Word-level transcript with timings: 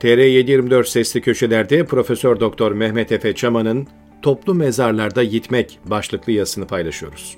TR724 0.00 0.84
sesli 0.84 1.20
köşelerde 1.20 1.84
Profesör 1.84 2.40
Doktor 2.40 2.72
Mehmet 2.72 3.12
Efe 3.12 3.34
Çaman'ın 3.34 3.86
Toplu 4.22 4.54
Mezarlarda 4.54 5.24
Gitmek 5.24 5.78
başlıklı 5.84 6.32
yazısını 6.32 6.66
paylaşıyoruz. 6.66 7.36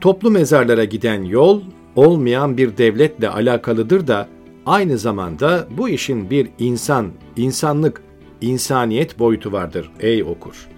Toplu 0.00 0.30
mezarlara 0.30 0.84
giden 0.84 1.22
yol 1.22 1.62
olmayan 1.96 2.56
bir 2.56 2.76
devletle 2.76 3.28
alakalıdır 3.28 4.06
da 4.06 4.28
aynı 4.66 4.98
zamanda 4.98 5.68
bu 5.70 5.88
işin 5.88 6.30
bir 6.30 6.48
insan, 6.58 7.10
insanlık, 7.36 8.02
insaniyet 8.40 9.18
boyutu 9.18 9.52
vardır 9.52 9.90
ey 10.00 10.22
okur. 10.22 10.68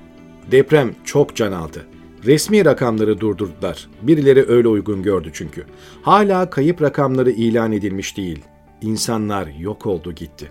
Deprem 0.50 0.94
çok 1.04 1.36
can 1.36 1.52
aldı. 1.52 1.86
Resmi 2.24 2.64
rakamları 2.64 3.20
durdurdular. 3.20 3.88
Birileri 4.02 4.48
öyle 4.48 4.68
uygun 4.68 5.02
gördü 5.02 5.30
çünkü. 5.32 5.64
Hala 6.02 6.50
kayıp 6.50 6.82
rakamları 6.82 7.30
ilan 7.30 7.72
edilmiş 7.72 8.16
değil. 8.16 8.40
İnsanlar 8.82 9.46
yok 9.58 9.86
oldu 9.86 10.12
gitti. 10.12 10.50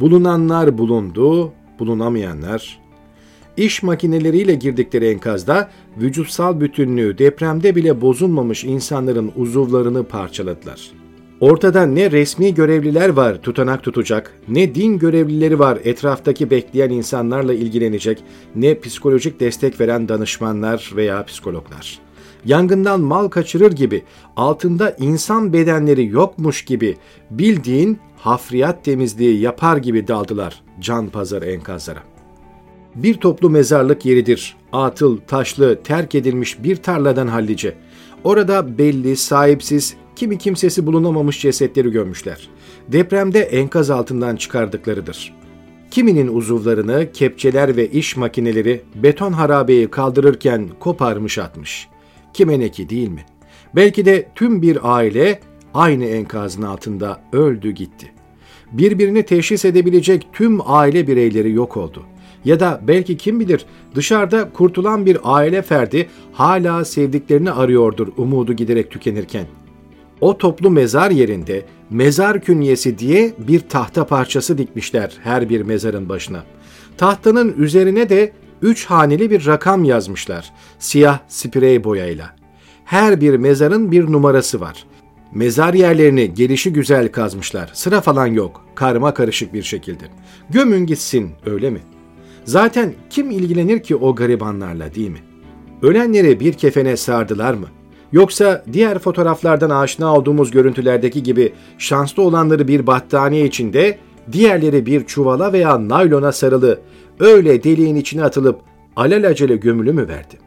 Bulunanlar 0.00 0.78
bulundu, 0.78 1.52
bulunamayanlar. 1.78 2.82
İş 3.56 3.82
makineleriyle 3.82 4.54
girdikleri 4.54 5.06
enkazda 5.06 5.70
vücutsal 5.96 6.60
bütünlüğü 6.60 7.18
depremde 7.18 7.74
bile 7.74 8.00
bozulmamış 8.00 8.64
insanların 8.64 9.32
uzuvlarını 9.36 10.04
parçaladılar. 10.04 10.92
Ortada 11.40 11.86
ne 11.86 12.10
resmi 12.10 12.54
görevliler 12.54 13.08
var 13.08 13.42
tutanak 13.42 13.82
tutacak, 13.82 14.38
ne 14.48 14.74
din 14.74 14.98
görevlileri 14.98 15.58
var 15.58 15.78
etraftaki 15.84 16.50
bekleyen 16.50 16.90
insanlarla 16.90 17.54
ilgilenecek, 17.54 18.24
ne 18.54 18.80
psikolojik 18.80 19.40
destek 19.40 19.80
veren 19.80 20.08
danışmanlar 20.08 20.92
veya 20.96 21.24
psikologlar. 21.24 21.98
Yangından 22.44 23.00
mal 23.00 23.28
kaçırır 23.28 23.72
gibi, 23.72 24.02
altında 24.36 24.96
insan 24.98 25.52
bedenleri 25.52 26.06
yokmuş 26.06 26.64
gibi 26.64 26.96
bildiğin 27.30 27.98
hafriyat 28.16 28.84
temizliği 28.84 29.40
yapar 29.40 29.76
gibi 29.76 30.08
daldılar 30.08 30.62
can 30.80 31.08
pazarı 31.08 31.46
enkazlara. 31.46 32.02
Bir 32.94 33.14
toplu 33.14 33.50
mezarlık 33.50 34.06
yeridir. 34.06 34.56
Atıl, 34.72 35.18
taşlı, 35.26 35.82
terk 35.82 36.14
edilmiş 36.14 36.62
bir 36.62 36.76
tarladan 36.76 37.26
hallice. 37.26 37.74
Orada 38.24 38.78
belli, 38.78 39.16
sahipsiz, 39.16 39.94
kimi 40.16 40.38
kimsesi 40.38 40.86
bulunamamış 40.86 41.40
cesetleri 41.40 41.90
gömmüşler. 41.90 42.48
Depremde 42.88 43.40
enkaz 43.40 43.90
altından 43.90 44.36
çıkardıklarıdır. 44.36 45.34
Kiminin 45.90 46.28
uzuvlarını 46.28 47.12
kepçeler 47.12 47.76
ve 47.76 47.90
iş 47.90 48.16
makineleri 48.16 48.82
beton 48.94 49.32
harabeyi 49.32 49.90
kaldırırken 49.90 50.68
koparmış 50.80 51.38
atmış. 51.38 51.88
Kimeneki 52.34 52.88
değil 52.88 53.08
mi? 53.08 53.24
Belki 53.76 54.04
de 54.04 54.28
tüm 54.34 54.62
bir 54.62 54.78
aile 54.82 55.40
aynı 55.74 56.04
enkazın 56.04 56.62
altında 56.62 57.20
öldü 57.32 57.70
gitti. 57.70 58.12
Birbirini 58.72 59.22
teşhis 59.22 59.64
edebilecek 59.64 60.26
tüm 60.32 60.60
aile 60.64 61.06
bireyleri 61.06 61.52
yok 61.52 61.76
oldu. 61.76 62.02
Ya 62.44 62.60
da 62.60 62.80
belki 62.88 63.16
kim 63.16 63.40
bilir 63.40 63.66
dışarıda 63.94 64.50
kurtulan 64.52 65.06
bir 65.06 65.18
aile 65.24 65.62
ferdi 65.62 66.08
hala 66.32 66.84
sevdiklerini 66.84 67.50
arıyordur 67.50 68.08
umudu 68.16 68.52
giderek 68.52 68.90
tükenirken. 68.90 69.46
O 70.20 70.38
toplu 70.38 70.70
mezar 70.70 71.10
yerinde 71.10 71.66
mezar 71.90 72.40
künyesi 72.40 72.98
diye 72.98 73.32
bir 73.38 73.60
tahta 73.60 74.06
parçası 74.06 74.58
dikmişler 74.58 75.12
her 75.22 75.48
bir 75.48 75.62
mezarın 75.62 76.08
başına. 76.08 76.44
Tahtanın 76.96 77.54
üzerine 77.58 78.08
de 78.08 78.32
üç 78.62 78.86
haneli 78.86 79.30
bir 79.30 79.46
rakam 79.46 79.84
yazmışlar 79.84 80.52
siyah 80.78 81.18
sprey 81.28 81.84
boyayla. 81.84 82.36
Her 82.84 83.20
bir 83.20 83.36
mezarın 83.36 83.92
bir 83.92 84.12
numarası 84.12 84.60
var. 84.60 84.84
Mezar 85.34 85.74
yerlerini 85.74 86.34
gelişi 86.34 86.72
güzel 86.72 87.12
kazmışlar. 87.12 87.70
Sıra 87.72 88.00
falan 88.00 88.26
yok. 88.26 88.64
Karma 88.74 89.14
karışık 89.14 89.54
bir 89.54 89.62
şekilde. 89.62 90.04
Gömün 90.50 90.86
gitsin 90.86 91.30
öyle 91.46 91.70
mi? 91.70 91.80
Zaten 92.44 92.94
kim 93.10 93.30
ilgilenir 93.30 93.82
ki 93.82 93.96
o 93.96 94.14
garibanlarla 94.14 94.94
değil 94.94 95.10
mi? 95.10 95.20
Ölenleri 95.82 96.40
bir 96.40 96.52
kefene 96.52 96.96
sardılar 96.96 97.54
mı? 97.54 97.66
Yoksa 98.12 98.64
diğer 98.72 98.98
fotoğraflardan 98.98 99.70
aşina 99.70 100.16
olduğumuz 100.16 100.50
görüntülerdeki 100.50 101.22
gibi 101.22 101.52
şanslı 101.78 102.22
olanları 102.22 102.68
bir 102.68 102.86
battaniye 102.86 103.44
içinde, 103.44 103.98
diğerleri 104.32 104.86
bir 104.86 105.04
çuvala 105.04 105.52
veya 105.52 105.88
naylona 105.88 106.32
sarılı, 106.32 106.80
öyle 107.20 107.62
deliğin 107.62 107.96
içine 107.96 108.24
atılıp 108.24 108.60
alelacele 108.96 109.56
gömülü 109.56 109.92
mü 109.92 110.08
verdi? 110.08 110.38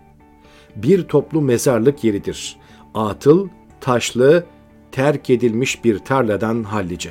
Bir 0.76 1.03
toplu 1.03 1.42
mezarlık 1.42 2.03
yeridir. 2.03 2.58
Atıl, 2.94 3.48
taşlı, 3.81 4.44
terk 4.92 5.30
edilmiş 5.30 5.84
bir 5.84 6.00
tarladan 6.00 6.64
hallice. 6.64 7.09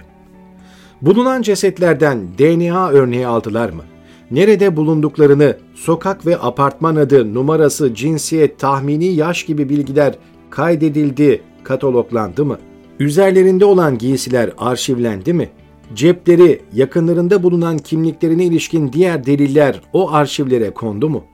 Bulunan 1.02 1.42
cesetlerden 1.42 2.28
DNA 2.38 2.88
örneği 2.88 3.26
aldılar 3.26 3.70
mı? 3.70 3.82
nerede 4.30 4.76
bulunduklarını, 4.76 5.56
sokak 5.74 6.26
ve 6.26 6.38
apartman 6.38 6.96
adı, 6.96 7.34
numarası, 7.34 7.94
cinsiyet, 7.94 8.58
tahmini 8.58 9.06
yaş 9.06 9.44
gibi 9.44 9.68
bilgiler 9.68 10.14
kaydedildi, 10.50 11.42
kataloglandı 11.64 12.44
mı? 12.44 12.58
Üzerlerinde 13.00 13.64
olan 13.64 13.98
giysiler 13.98 14.50
arşivlendi 14.58 15.32
mi? 15.32 15.50
Cepleri, 15.94 16.60
yakınlarında 16.72 17.42
bulunan 17.42 17.78
kimliklerine 17.78 18.44
ilişkin 18.44 18.92
diğer 18.92 19.26
deliller 19.26 19.80
o 19.92 20.12
arşivlere 20.12 20.70
kondu 20.70 21.08
mu? 21.08 21.24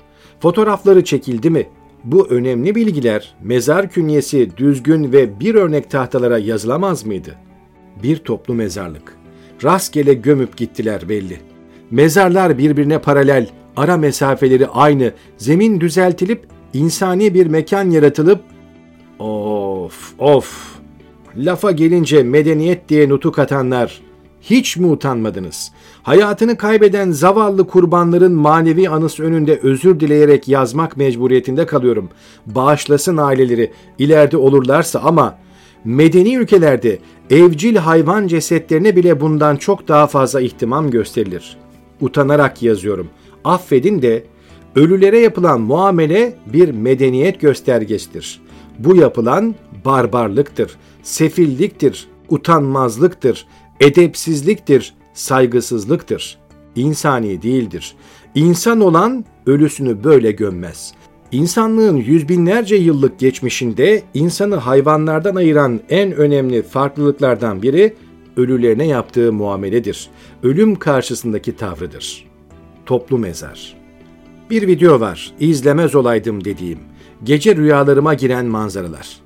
Fotoğrafları 0.41 1.05
çekildi 1.05 1.50
mi? 1.50 1.66
Bu 2.05 2.27
önemli 2.28 2.75
bilgiler 2.75 3.34
mezar 3.43 3.89
künyesi 3.89 4.56
düzgün 4.56 5.12
ve 5.12 5.41
bir 5.41 5.55
örnek 5.55 5.91
tahtalara 5.91 6.39
yazılamaz 6.39 7.06
mıydı? 7.06 7.37
Bir 8.03 8.16
toplu 8.16 8.55
mezarlık. 8.55 9.16
Rastgele 9.65 10.15
gömüp 10.15 10.56
gittiler 10.56 11.09
belli. 11.09 11.41
Mezarlar 11.91 12.59
birbirine 12.59 12.99
paralel, 12.99 13.49
ara 13.77 13.97
mesafeleri 13.97 14.66
aynı, 14.66 15.12
zemin 15.37 15.81
düzeltilip 15.81 16.47
insani 16.75 17.34
bir 17.34 17.47
mekan 17.47 17.91
yaratılıp 17.91 18.41
of 19.19 20.15
of 20.19 20.78
lafa 21.37 21.71
gelince 21.71 22.22
medeniyet 22.22 22.89
diye 22.89 23.09
nutuk 23.09 23.39
atanlar 23.39 24.00
hiç 24.41 24.77
mi 24.77 24.87
utanmadınız? 24.87 25.73
Hayatını 26.03 26.56
kaybeden 26.56 27.11
zavallı 27.11 27.67
kurbanların 27.67 28.33
manevi 28.33 28.89
anısı 28.89 29.23
önünde 29.23 29.61
özür 29.62 30.01
dileyerek 30.01 30.49
yazmak 30.49 30.97
mecburiyetinde 30.97 31.67
kalıyorum. 31.67 32.09
Bağışlasın 32.47 33.17
aileleri, 33.17 33.73
ileride 33.99 34.37
olurlarsa 34.37 35.01
ama 35.01 35.39
medeni 35.84 36.34
ülkelerde 36.34 36.99
evcil 37.31 37.77
hayvan 37.77 38.27
cesetlerine 38.27 38.97
bile 38.97 39.21
bundan 39.21 39.56
çok 39.56 39.89
daha 39.89 40.06
fazla 40.06 40.41
ihtimam 40.41 40.91
gösterilir 40.91 41.57
utanarak 42.01 42.62
yazıyorum. 42.62 43.09
Affedin 43.45 44.03
de 44.03 44.25
ölülere 44.75 45.19
yapılan 45.19 45.61
muamele 45.61 46.37
bir 46.47 46.71
medeniyet 46.71 47.41
göstergesidir. 47.41 48.41
Bu 48.78 48.97
yapılan 48.97 49.55
barbarlıktır, 49.84 50.77
sefilliktir, 51.03 52.09
utanmazlıktır, 52.28 53.47
edepsizliktir, 53.81 54.95
saygısızlıktır. 55.15 56.39
İnsani 56.77 57.43
değildir. 57.43 57.95
İnsan 58.35 58.81
olan 58.81 59.25
ölüsünü 59.47 60.05
böyle 60.05 60.33
gömmez. 60.33 60.95
İnsanlığın 61.33 61.97
yüz 61.97 62.29
binlerce 62.29 62.77
yıllık 62.77 63.19
geçmişinde 63.19 64.03
insanı 64.15 64.57
hayvanlardan 64.57 65.35
ayıran 65.35 65.81
en 65.89 66.13
önemli 66.13 66.63
farklılıklardan 66.63 67.63
biri 67.63 67.95
ölülerine 68.37 68.87
yaptığı 68.87 69.33
muameledir. 69.33 70.09
Ölüm 70.43 70.77
karşısındaki 70.77 71.57
tavrıdır. 71.57 72.25
Toplu 72.87 73.19
mezar. 73.19 73.77
Bir 74.51 74.67
video 74.67 75.01
var, 75.01 75.33
izlemez 75.41 75.95
olaydım 75.95 76.45
dediğim. 76.45 76.79
Gece 77.25 77.57
rüyalarıma 77.57 78.15
giren 78.15 78.47
manzaralar. 78.47 79.21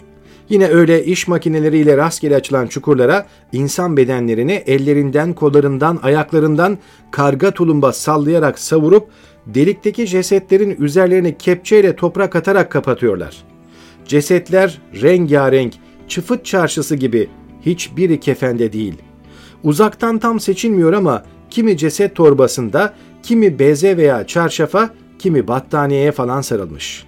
Yine 0.49 0.69
öyle 0.69 1.05
iş 1.05 1.29
makineleriyle 1.29 1.97
rastgele 1.97 2.37
açılan 2.37 2.67
çukurlara 2.67 3.27
insan 3.53 3.97
bedenlerini 3.97 4.53
ellerinden, 4.53 5.33
kollarından, 5.33 5.99
ayaklarından 6.03 6.79
karga 7.11 7.51
tulumba 7.51 7.93
sallayarak 7.93 8.59
savurup 8.59 9.09
delikteki 9.47 10.07
cesetlerin 10.07 10.77
üzerlerini 10.79 11.39
kepçeyle 11.39 11.97
toprak 11.97 12.37
atarak 12.37 12.73
kapatıyorlar. 12.73 13.45
Cesetler 14.07 14.81
rengarenk, 15.03 15.75
çıfıt 16.09 16.45
çarşısı 16.45 16.97
gibi 16.97 17.29
hiçbiri 17.67 18.21
kefende 18.21 18.73
değil. 18.73 18.95
Uzaktan 19.63 20.19
tam 20.19 20.41
seçilmiyor 20.41 20.93
ama 20.93 21.25
kimi 21.51 21.77
ceset 21.77 22.15
torbasında, 22.15 22.95
kimi 23.23 23.59
beze 23.59 23.97
veya 23.97 24.27
çarşafa, 24.27 24.91
kimi 25.19 25.49
battaniyeye 25.49 26.13
falan 26.13 26.41
sarılmış. 26.41 27.05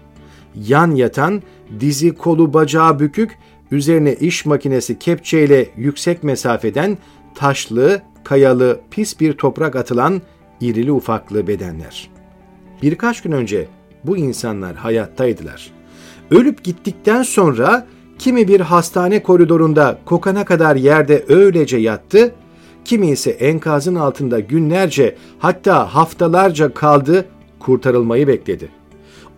Yan 0.68 0.90
yatan, 0.90 1.42
dizi 1.80 2.14
kolu 2.14 2.54
bacağı 2.54 3.00
bükük, 3.00 3.38
üzerine 3.70 4.14
iş 4.14 4.46
makinesi 4.46 4.98
kepçeyle 4.98 5.66
yüksek 5.76 6.22
mesafeden 6.22 6.98
taşlı, 7.34 8.02
kayalı, 8.24 8.80
pis 8.90 9.20
bir 9.20 9.32
toprak 9.32 9.76
atılan 9.76 10.22
irili 10.60 10.92
ufaklı 10.92 11.46
bedenler. 11.46 12.10
Birkaç 12.82 13.22
gün 13.22 13.32
önce 13.32 13.68
bu 14.04 14.16
insanlar 14.16 14.76
hayattaydılar. 14.76 15.70
Ölüp 16.30 16.64
gittikten 16.64 17.22
sonra 17.22 17.86
Kimi 18.18 18.48
bir 18.48 18.60
hastane 18.60 19.22
koridorunda 19.22 19.98
kokana 20.04 20.44
kadar 20.44 20.76
yerde 20.76 21.24
öylece 21.28 21.76
yattı, 21.76 22.34
kimi 22.84 23.10
ise 23.10 23.30
enkazın 23.30 23.94
altında 23.94 24.40
günlerce 24.40 25.16
hatta 25.38 25.94
haftalarca 25.94 26.74
kaldı, 26.74 27.24
kurtarılmayı 27.58 28.26
bekledi. 28.26 28.68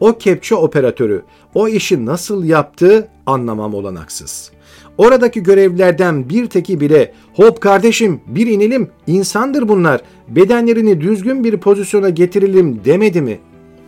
O 0.01 0.19
kepçe 0.19 0.55
operatörü 0.55 1.23
o 1.55 1.69
işi 1.69 2.07
nasıl 2.07 2.45
yaptı 2.45 3.09
anlamam 3.27 3.75
olanaksız. 3.75 4.51
Oradaki 4.99 5.43
görevlilerden 5.43 6.29
bir 6.29 6.47
teki 6.47 6.81
bile 6.81 7.13
hop 7.35 7.61
kardeşim 7.61 8.21
bir 8.27 8.47
inelim 8.47 8.91
insandır 9.07 9.69
bunlar 9.69 10.01
bedenlerini 10.29 11.01
düzgün 11.01 11.45
bir 11.45 11.57
pozisyona 11.57 12.09
getirelim 12.09 12.85
demedi 12.85 13.23
mi? 13.23 13.39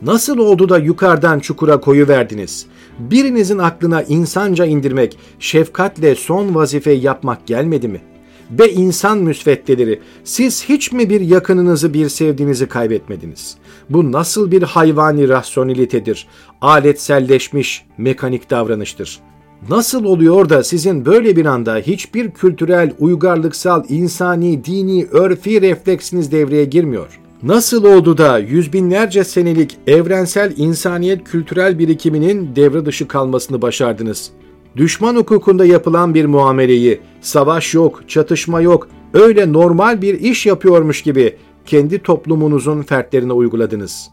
Nasıl 0.03 0.39
oldu 0.39 0.69
da 0.69 0.79
yukarıdan 0.79 1.41
çukura 1.41 1.81
koyu 1.81 2.09
verdiniz? 2.09 2.67
Birinizin 2.99 3.59
aklına 3.59 4.03
insanca 4.03 4.65
indirmek, 4.65 5.19
şefkatle 5.39 6.15
son 6.15 6.55
vazifeyi 6.55 7.03
yapmak 7.03 7.47
gelmedi 7.47 7.89
mi? 7.89 8.01
Be 8.51 8.69
insan 8.69 9.19
müsveddeleri, 9.19 10.01
siz 10.25 10.65
hiç 10.65 10.93
mi 10.93 11.11
bir 11.11 11.21
yakınınızı 11.21 11.95
bir 11.95 12.09
sevdiğinizi 12.09 12.67
kaybetmediniz? 12.67 13.57
Bu 13.91 14.13
nasıl 14.13 14.51
bir 14.51 14.63
hayvani 14.63 15.29
rasyonelitedir, 15.29 16.27
aletselleşmiş 16.61 17.85
mekanik 17.99 18.51
davranıştır? 18.51 19.21
Nasıl 19.69 20.05
oluyor 20.05 20.49
da 20.49 20.65
sizin 20.65 21.07
böyle 21.07 21.37
bir 21.37 21.47
anda 21.47 21.77
hiçbir 21.77 22.31
kültürel, 22.31 22.93
uygarlıksal, 22.99 23.85
insani, 23.89 24.65
dini, 24.65 25.07
örfi 25.11 25.63
refleksiniz 25.63 26.33
devreye 26.33 26.65
girmiyor? 26.65 27.21
Nasıl 27.43 27.85
oldu 27.85 28.19
da 28.19 28.39
yüz 28.39 28.73
binlerce 28.73 29.25
senelik 29.25 29.77
evrensel 29.87 30.55
insaniyet 30.57 31.25
kültürel 31.25 31.79
birikiminin 31.79 32.57
devre 32.57 32.87
dışı 32.87 33.09
kalmasını 33.09 33.63
başardınız? 33.63 34.31
Düşman 34.77 35.17
hukukunda 35.17 35.65
yapılan 35.65 36.15
bir 36.15 36.25
muameleyi, 36.25 37.01
savaş 37.21 37.75
yok, 37.75 38.09
çatışma 38.09 38.61
yok, 38.61 38.89
öyle 39.15 39.53
normal 39.53 40.03
bir 40.03 40.21
iş 40.21 40.47
yapıyormuş 40.47 41.03
gibi 41.03 41.37
kendi 41.67 41.99
toplumunuzun 41.99 42.83
fertlerine 42.83 43.33
uyguladınız. 43.33 44.11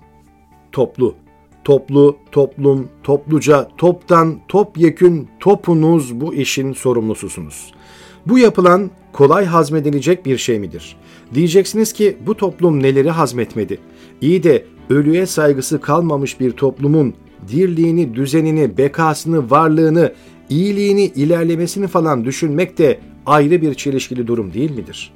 Toplu, 0.71 1.15
toplu, 1.63 2.18
toplum, 2.31 2.88
topluca, 3.04 3.68
toptan, 3.77 4.39
topyekün, 4.48 5.27
topunuz 5.39 6.21
bu 6.21 6.33
işin 6.33 6.74
sorumlususunuz. 6.74 7.74
Bu 8.25 8.39
yapılan 8.39 8.92
kolay 9.13 9.45
hazmedilecek 9.45 10.25
bir 10.25 10.38
şey 10.38 10.59
midir? 10.59 10.95
Diyeceksiniz 11.33 11.94
ki 11.94 12.18
bu 12.25 12.38
toplum 12.38 12.83
neleri 12.83 13.09
hazmetmedi? 13.09 13.80
İyi 14.21 14.44
de 14.44 14.65
ölüye 14.89 15.25
saygısı 15.25 15.81
kalmamış 15.81 16.39
bir 16.39 16.51
toplumun 16.51 17.13
dirliğini, 17.48 18.15
düzenini, 18.15 18.77
bekasını, 18.77 19.50
varlığını, 19.50 20.13
iyiliğini, 20.50 21.04
ilerlemesini 21.04 21.88
falan 21.88 22.26
düşünmek 22.26 22.78
de 22.78 23.00
ayrı 23.26 23.62
bir 23.62 23.74
çelişkili 23.74 24.28
durum 24.28 24.54
değil 24.54 24.72
midir? 24.72 25.14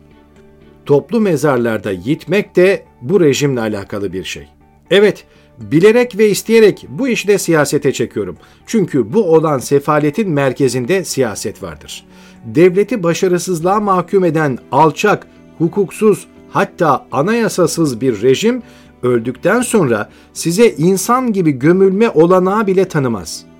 Toplu 0.85 1.21
mezarlarda 1.21 1.91
yitmek 1.91 2.55
de 2.55 2.83
bu 3.01 3.21
rejimle 3.21 3.59
alakalı 3.59 4.13
bir 4.13 4.23
şey. 4.23 4.47
Evet, 4.91 5.25
bilerek 5.59 6.17
ve 6.17 6.29
isteyerek 6.29 6.85
bu 6.89 7.07
işi 7.07 7.39
siyasete 7.39 7.93
çekiyorum. 7.93 8.37
Çünkü 8.65 9.13
bu 9.13 9.23
olan 9.23 9.59
sefaletin 9.59 10.29
merkezinde 10.29 11.03
siyaset 11.03 11.63
vardır. 11.63 12.05
Devleti 12.45 13.03
başarısızlığa 13.03 13.79
mahkum 13.79 14.25
eden 14.25 14.57
alçak, 14.71 15.27
hukuksuz, 15.57 16.27
hatta 16.49 17.07
anayasasız 17.11 18.01
bir 18.01 18.21
rejim 18.21 18.63
öldükten 19.03 19.61
sonra 19.61 20.09
size 20.33 20.69
insan 20.69 21.33
gibi 21.33 21.51
gömülme 21.51 22.09
olanağı 22.09 22.67
bile 22.67 22.87
tanımaz. 22.87 23.50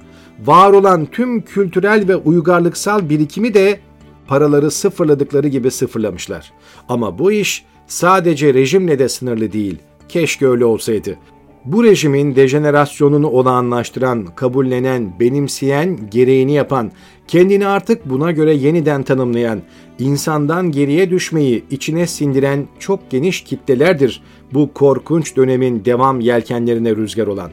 Var 0.46 0.74
olan 0.74 1.06
tüm 1.06 1.42
kültürel 1.42 2.08
ve 2.08 2.16
uygarlıksal 2.16 3.10
birikimi 3.10 3.54
de 3.54 3.80
paraları 4.28 4.72
sıfırladıkları 4.72 5.48
gibi 5.48 5.72
sıfırlamışlar. 5.72 6.54
Ama 6.90 7.20
bu 7.20 7.32
iş 7.32 7.66
sadece 7.88 8.54
rejimle 8.54 9.00
de 9.00 9.10
sınırlı 9.10 9.52
değil. 9.52 9.78
Keşke 10.10 10.48
öyle 10.48 10.66
olsaydı. 10.66 11.18
Bu 11.66 11.84
rejimin 11.84 12.36
dejenerasyonunu 12.36 13.28
olağanlaştıran, 13.28 14.26
kabullenen, 14.26 15.20
benimseyen, 15.20 16.10
gereğini 16.12 16.54
yapan, 16.54 16.92
kendini 17.28 17.68
artık 17.68 18.10
buna 18.10 18.32
göre 18.32 18.54
yeniden 18.54 19.04
tanımlayan, 19.04 19.62
insandan 20.00 20.72
geriye 20.72 21.10
düşmeyi 21.10 21.64
içine 21.70 22.08
sindiren 22.08 22.68
çok 22.80 23.10
geniş 23.10 23.44
kitlelerdir 23.44 24.24
bu 24.54 24.74
korkunç 24.74 25.36
dönemin 25.36 25.86
devam 25.86 26.20
yelkenlerine 26.20 26.96
rüzgar 26.96 27.28
olan. 27.28 27.52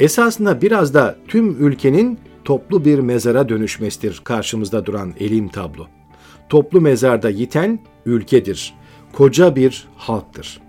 Esasında 0.00 0.62
biraz 0.62 0.94
da 0.94 1.16
tüm 1.28 1.66
ülkenin 1.66 2.18
toplu 2.44 2.84
bir 2.84 2.98
mezara 2.98 3.48
dönüşmesidir 3.48 4.20
karşımızda 4.24 4.86
duran 4.86 5.14
elim 5.20 5.48
tablo. 5.48 5.86
Toplu 6.48 6.80
mezarda 6.80 7.30
yiten 7.30 7.78
ülkedir. 8.06 8.74
Koca 9.12 9.56
bir 9.56 9.88
halktır. 9.96 10.60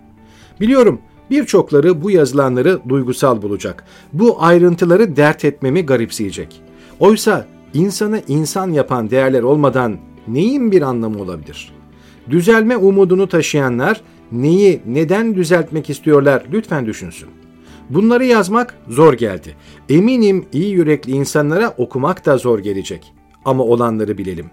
Biliyorum 0.60 1.00
birçokları 1.30 2.02
bu 2.02 2.10
yazılanları 2.10 2.80
duygusal 2.88 3.42
bulacak. 3.42 3.84
Bu 4.12 4.42
ayrıntıları 4.42 5.16
dert 5.16 5.44
etmemi 5.44 5.86
garipseyecek. 5.86 6.62
Oysa 7.00 7.46
insanı 7.74 8.22
insan 8.28 8.70
yapan 8.70 9.10
değerler 9.10 9.42
olmadan 9.42 9.96
neyin 10.28 10.72
bir 10.72 10.82
anlamı 10.82 11.22
olabilir? 11.22 11.72
Düzelme 12.30 12.76
umudunu 12.76 13.28
taşıyanlar 13.28 14.00
neyi, 14.32 14.80
neden 14.86 15.34
düzeltmek 15.34 15.90
istiyorlar 15.90 16.42
lütfen 16.52 16.86
düşünsün. 16.86 17.28
Bunları 17.90 18.24
yazmak 18.24 18.74
zor 18.88 19.12
geldi. 19.14 19.54
Eminim 19.88 20.46
iyi 20.52 20.70
yürekli 20.70 21.12
insanlara 21.12 21.74
okumak 21.78 22.26
da 22.26 22.38
zor 22.38 22.58
gelecek. 22.58 23.12
Ama 23.44 23.64
olanları 23.64 24.18
bilelim. 24.18 24.50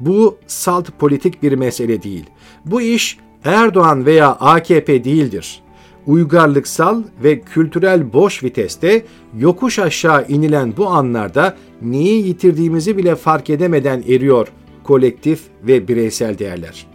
Bu 0.00 0.38
salt 0.46 0.88
politik 0.98 1.42
bir 1.42 1.52
mesele 1.52 2.02
değil. 2.02 2.24
Bu 2.64 2.80
iş 2.80 3.18
Erdoğan 3.44 4.06
veya 4.06 4.28
AKP 4.28 5.04
değildir. 5.04 5.62
Uygarlıksal 6.06 7.02
ve 7.24 7.40
kültürel 7.40 8.12
boş 8.12 8.44
viteste 8.44 9.04
yokuş 9.38 9.78
aşağı 9.78 10.28
inilen 10.28 10.76
bu 10.76 10.86
anlarda 10.86 11.56
neyi 11.82 12.26
yitirdiğimizi 12.26 12.96
bile 12.96 13.16
fark 13.16 13.50
edemeden 13.50 14.02
eriyor 14.08 14.48
kolektif 14.84 15.40
ve 15.62 15.88
bireysel 15.88 16.38
değerler. 16.38 16.86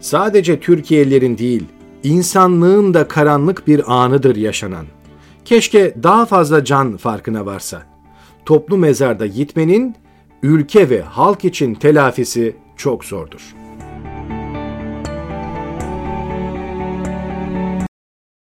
Sadece 0.00 0.60
Türkiye'lilerin 0.60 1.38
değil, 1.38 1.64
insanlığın 2.02 2.94
da 2.94 3.08
karanlık 3.08 3.66
bir 3.66 3.94
anıdır 3.94 4.36
yaşanan. 4.36 4.86
Keşke 5.46 5.94
daha 6.02 6.26
fazla 6.26 6.64
can 6.64 6.96
farkına 6.96 7.46
varsa. 7.46 7.82
Toplu 8.44 8.76
mezarda 8.76 9.26
gitmenin 9.26 9.96
ülke 10.42 10.90
ve 10.90 11.02
halk 11.02 11.44
için 11.44 11.74
telafisi 11.74 12.56
çok 12.76 13.04
zordur.'' 13.04 13.65